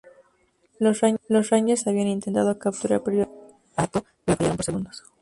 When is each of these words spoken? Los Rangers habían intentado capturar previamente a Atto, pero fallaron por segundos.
Los 0.79 1.01
Rangers 1.51 1.85
habían 1.85 2.07
intentado 2.07 2.57
capturar 2.57 3.03
previamente 3.03 3.39
a 3.75 3.83
Atto, 3.83 4.03
pero 4.25 4.37
fallaron 4.37 4.55
por 4.55 4.65
segundos. 4.65 5.03